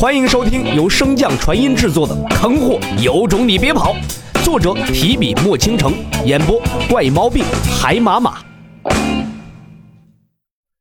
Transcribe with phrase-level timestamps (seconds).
[0.00, 3.92] 欢迎收听由升降传音制作的《坑货有种你别跑》，
[4.42, 5.92] 作者提笔墨倾城，
[6.24, 6.58] 演播
[6.88, 7.44] 怪毛病
[7.78, 8.42] 海马马。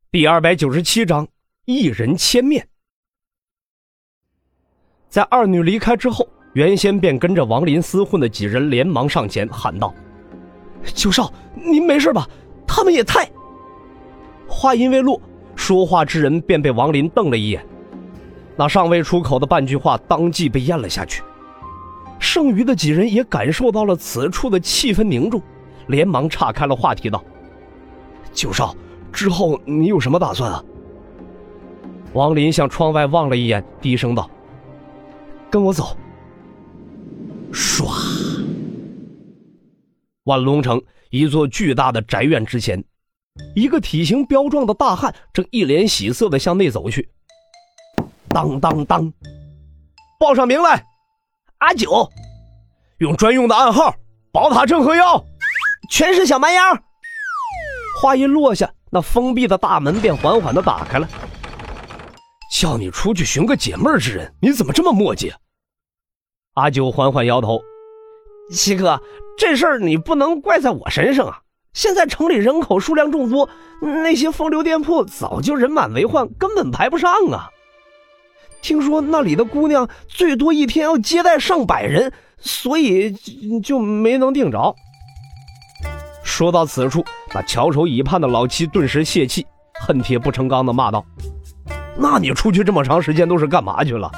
[0.09, 1.27] 第二百九十七章，
[1.65, 2.65] 一人千面。
[5.09, 9.93] 在二女离开之后，原先便跟着王林厮混的几人连忙上前喊道
[10.95, 12.25] ：“九少，您没事吧？
[12.65, 13.29] 他们也太……”
[14.47, 15.21] 话音未落，
[15.57, 17.61] 说话之人便被王林瞪了一眼。
[18.59, 21.23] 那尚未出口的半句话，当即被咽了下去。
[22.19, 25.41] 剩余的几人也感受到了此处的气氛凝重，
[25.87, 27.23] 连忙岔开了话题道
[28.33, 28.75] ：“九少，
[29.13, 30.61] 之后你有什么打算啊？”
[32.11, 34.29] 王林向窗外望了一眼，低声道
[35.49, 35.95] ：“跟我走。”
[37.53, 37.85] 唰，
[40.25, 42.83] 万龙城一座巨大的宅院之前，
[43.55, 47.07] 一个体型彪壮的大汉正一脸喜色的向内走去。
[48.39, 49.13] 当当当，
[50.17, 50.81] 报上名来，
[51.57, 52.09] 阿九，
[52.99, 53.93] 用专用的暗号，
[54.31, 55.21] 宝塔镇河妖，
[55.91, 56.61] 全是小蛮腰。
[58.01, 61.09] 话音落下，那封闭的大门便缓缓的打开了。
[62.57, 65.33] 叫你出去寻个解闷之人，你怎么这么磨叽？
[66.53, 67.59] 阿九缓缓摇头，
[68.53, 69.01] 七哥，
[69.37, 71.41] 这事儿你不能怪在我身上啊。
[71.73, 73.49] 现在城里人口数量众多，
[73.81, 77.49] 那些风流店铺早就人满为患，根本排不上啊。
[78.61, 83.11] 听说那里的姑娘最多一天要接待上百人，所以
[83.63, 84.75] 就没能定着。
[86.23, 89.45] 说到此处，那翘首以盼的老七顿时泄气，
[89.79, 91.03] 恨铁不成钢的骂道
[91.97, 94.11] ：“那你出去这么长时间都是干嘛去了？”“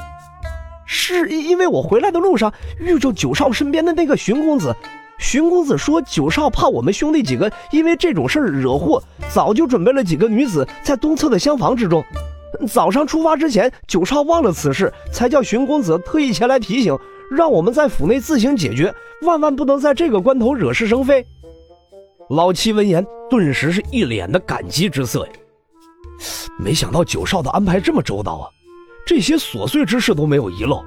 [0.86, 4.76] 是因为我回来的路上遇着九少身边的那个荀公子，
[5.18, 9.02] 荀公子说九少怕我们兄弟几个因为这种事惹祸，
[9.34, 12.04] 早就准备了几个女子在东侧的厢房之中。”
[12.68, 16.98] 早上出发之前，九少忘了此事，才叫荀公子特意前来提醒，
[17.30, 21.26] 让我们在府内自行解决，万万不能在这个关头惹是生非。
[22.30, 25.32] 老七闻言，顿时是一脸的感激之色呀。
[26.60, 28.50] 没想到九少的安排这么周到啊，
[29.06, 30.84] 这些琐碎之事都没有遗漏。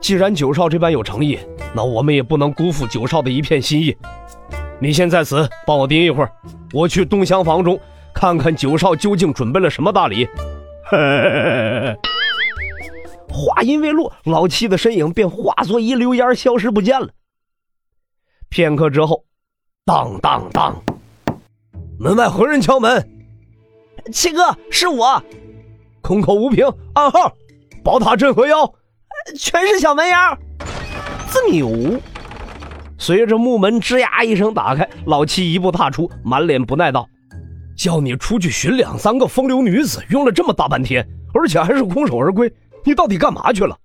[0.00, 1.38] 既然九少这般有诚意，
[1.74, 3.96] 那我们也不能辜负九少的一片心意。
[4.80, 6.30] 你先在此帮我盯一会儿，
[6.72, 7.78] 我去东厢房中。
[8.14, 10.26] 看看九少究竟准备了什么大礼。
[13.28, 17.08] 话音未落，老七的身影便化作一溜烟消失不见了。
[18.48, 19.24] 片刻之后，
[19.84, 20.82] 当当当，
[21.98, 23.08] 门外何人敲门？
[24.12, 25.22] 七哥，是我。
[26.00, 27.32] 空口无凭，暗号：
[27.84, 28.72] 宝塔镇河妖，
[29.36, 30.38] 全是小蛮腰。
[31.28, 32.00] 自牛。
[32.98, 37.06] 随着木门吱呀一声打开，老七一步踏出，满脸不耐道。
[37.78, 42.52] 叫你出去寻两三个风流女子，用了这么大半天，而且还是空手而归，
[42.84, 43.78] 你到底干嘛去了？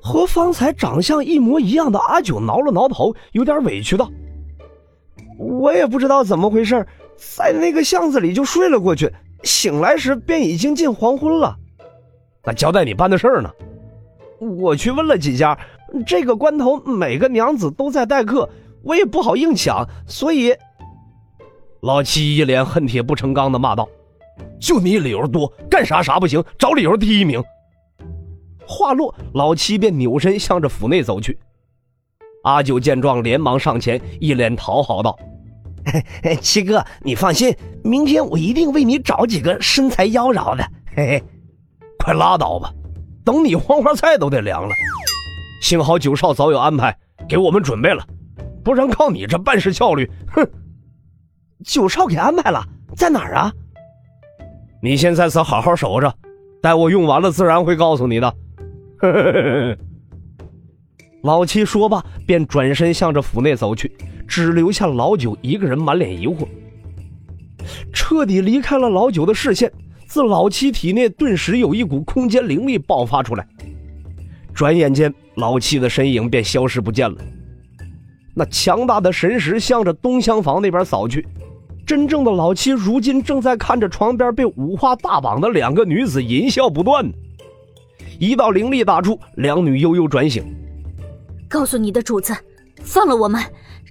[0.00, 4.08] 和方才长相一模一样的阿九挠了挠头，有点委屈道
[5.36, 6.86] ：“我也不知道怎么回事，
[7.16, 9.12] 在那个巷子里就睡了过去，
[9.42, 11.56] 醒来时便已经近黄昏了。
[12.44, 13.50] 那交代你办的事儿呢？
[14.38, 15.58] 我去问了几家，
[16.06, 18.48] 这个关头每个娘子都在待客，
[18.84, 20.54] 我也不好硬抢，所以。”
[21.86, 23.88] 老七一脸恨铁不成钢的骂道
[24.58, 27.40] ：“就你理由多，干啥啥不行，找理由第一名。”
[28.66, 31.38] 话落，老七便扭身向着府内走去。
[32.42, 35.16] 阿九见状，连忙上前，一脸讨好道
[36.42, 37.54] ：“七哥，你放心，
[37.84, 41.22] 明天我一定为你找几个身材妖娆的。”嘿嘿，
[42.00, 42.68] 快拉倒吧，
[43.24, 44.74] 等你黄花菜都得凉了。
[45.62, 46.98] 幸好九少早有安排，
[47.28, 48.04] 给我们准备了，
[48.64, 50.44] 不然靠你这办事效率，哼！
[51.64, 53.52] 九少给安排了，在哪儿啊？
[54.82, 56.14] 你先在此好好守着，
[56.62, 58.34] 待我用完了，自然会告诉你的。
[61.22, 63.90] 老七说罢，便转身向着府内走去，
[64.28, 66.46] 只留下老九一个人满脸疑惑。
[67.92, 69.72] 彻底离开了老九的视线，
[70.06, 73.44] 自老七体内顿时有一股空间灵力爆发出来，
[74.54, 77.16] 转眼间，老七的身影便消失不见了。
[78.34, 81.26] 那强大的神识向着东厢房那边扫去。
[81.86, 87.08] 真正的老七如今正在看着床边被五花大绑的两个女子淫笑不断。
[88.18, 90.44] 一道灵力打出，两女悠悠转醒。
[91.48, 92.34] 告诉你的主子，
[92.82, 93.40] 放了我们，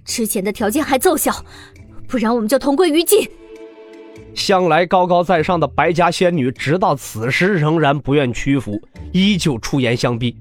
[0.04, 1.34] 之前的条件还奏效，
[2.06, 3.26] 不然我们就同归于尽。
[4.34, 8.78] 向来高高在上的白家仙女，直到此时仍然不愿屈服，
[9.14, 10.36] 依旧出言相逼。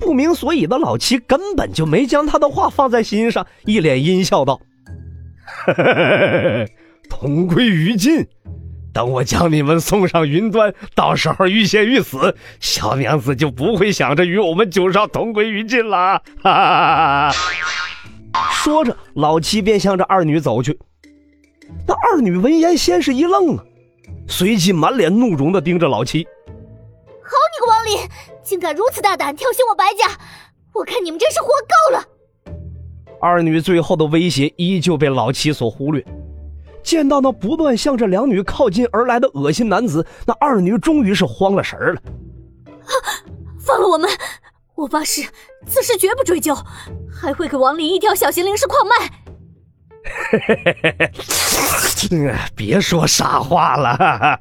[0.00, 4.60] 不明所以的老七根本就没将她的话放在心上，一脸阴笑道。
[7.08, 8.26] 同归于尽，
[8.92, 16.22] 等我将你们送上云端，到时候欲仙欲死，小娘子就不会想着与我们九少同归于尽了。
[16.42, 17.32] 哈哈！
[18.52, 20.78] 说着，老七便向着二女走去。
[21.86, 23.64] 那二女闻言，先是一愣啊，
[24.28, 26.24] 随即满脸怒容的盯着老七。
[26.24, 28.08] 好你个王林，
[28.42, 30.10] 竟敢如此大胆挑衅我白家！
[30.72, 32.04] 我看你们真是活够了！
[33.20, 36.04] 二女最后的威胁依旧被老七所忽略。
[36.82, 42.00] 见到那不断向着两女靠近而来的恶心男子，那二女终于是慌了神儿了。
[43.58, 44.08] 放了我们！
[44.76, 45.22] 我发誓，
[45.66, 46.54] 此事绝不追究，
[47.10, 49.10] 还会给王林一条小型灵石矿脉。
[52.54, 54.38] 别说傻话了，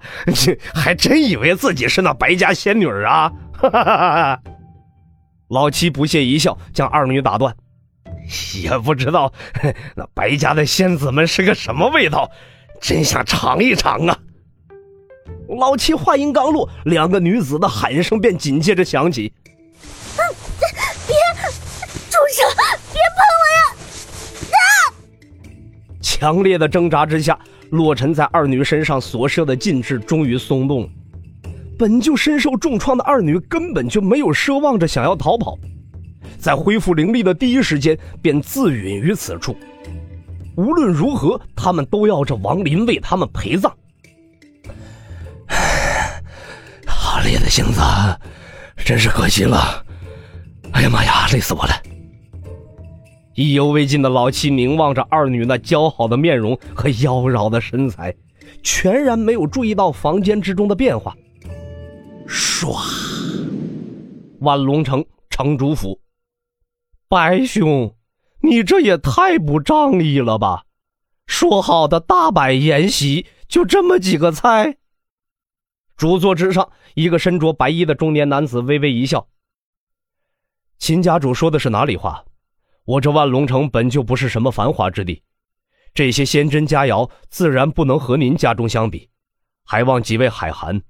[0.75, 3.31] 还真以为自己是那白家仙女啊！
[5.50, 7.56] 老七不屑一笑，将二女打断。
[8.62, 9.31] 也不知道
[9.95, 12.30] 那白家的仙子们是个什么味道，
[12.81, 14.18] 真想尝一尝啊！
[15.60, 19.31] 老七话音刚落，两个女子的喊声便紧接着响起
[21.06, 21.16] ：“别，
[22.10, 22.48] 住手！
[22.92, 23.60] 别碰我呀！”
[24.51, 24.60] 啊！
[26.01, 27.38] 强烈的挣扎之下，
[27.69, 30.89] 洛尘在二女身上所设的禁制终于松动了。
[31.78, 35.57] 本就身受重创的二女根本就没有奢望着想要逃跑。
[36.45, 39.57] 在恢复灵力的第一时间，便自陨于此处。
[40.56, 43.75] 无论如何，他们都要这王林为他们陪葬。
[46.86, 47.81] 好烈的性子，
[48.77, 49.83] 真是可惜了。
[50.74, 51.71] 哎呀妈呀，累死我了！
[53.33, 58.13] 意犹未尽的老七凝望着二女那姣好的面容和妖娆的身材，
[58.62, 61.18] 全然没有注意到房间之中的变化。
[62.27, 62.77] 唰，
[64.42, 66.00] 万龙城城主府。
[67.07, 67.96] 白兄，
[68.42, 70.66] 你这也太不仗义了吧！
[71.28, 74.78] 说好的大摆筵席，就这么几个菜。
[75.96, 79.28] 主座之上，一个身着白衣的中年男子微微一笑
[80.78, 82.25] ：“秦家主说的是哪里话？
[82.84, 85.24] 我这万龙城本就不是什么繁华之地，
[85.94, 89.10] 这些仙珍佳肴自然不能和您家中相比，
[89.63, 90.81] 还望几位海涵。”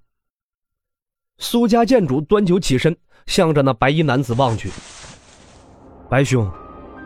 [1.37, 2.97] 苏家建主端酒起身，
[3.27, 4.69] 向着那白衣男子望去。
[6.07, 6.47] 白兄，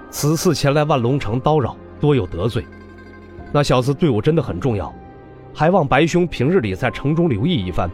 [0.09, 2.65] 此次前来万龙城叨扰，多有得罪。
[3.51, 4.93] 那小子对我真的很重要，
[5.53, 7.89] 还望白兄平日里在城中留意一番。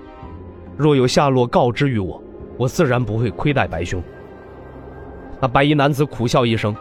[0.76, 2.22] 若有下落，告知于我，
[2.58, 4.02] 我自然不会亏待白兄。
[5.40, 6.76] 那白衣男子苦笑一声：“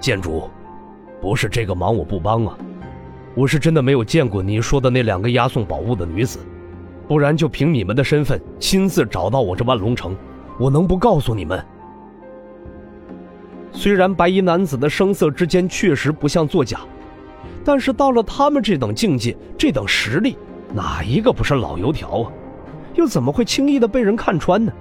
[0.00, 0.48] 建主，
[1.20, 2.56] 不是这个忙我不帮啊，
[3.34, 6.40] 我是真的没有见过你说的那两个押送宝物的女子，
[7.06, 10.16] 不然就凭你们的身份亲自找到我这万龙城，
[10.58, 11.62] 我能不告诉你们？”
[13.72, 16.80] 虽然白衣男子的声色之间确实不像作假，
[17.64, 20.36] 但是到了他们这等境界、这等实力，
[20.74, 22.32] 哪一个不是老油条啊？
[22.94, 24.72] 又怎么会轻易的被人看穿呢？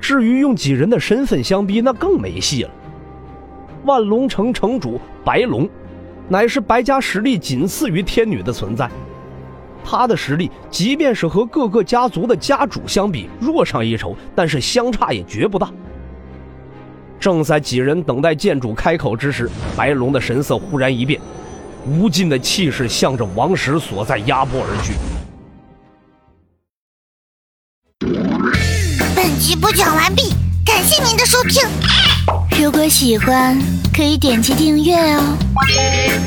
[0.00, 2.70] 至于用几人的身份相逼，那更没戏了。
[3.84, 5.68] 万龙城城主白龙，
[6.28, 8.90] 乃是白家实力仅次于天女的存在，
[9.84, 15.70] 他的实力即便是和各个家族的家主相比弱上一筹，但是相差也绝不大。
[17.18, 21.20] 正在几人等待剑主开口之时，白龙的神色忽然一变，
[21.86, 24.92] 无尽的气势向着王石所在压迫而去。
[29.14, 31.62] 本集播讲完毕，感谢您的收听。
[32.60, 33.58] 如果喜欢，
[33.94, 35.36] 可以点击订阅哦，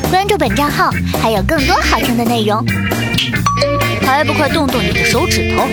[0.09, 0.89] 关注本账号
[1.21, 2.65] 还有更多好听的内容。
[4.01, 5.67] 还不快动动你的手指头！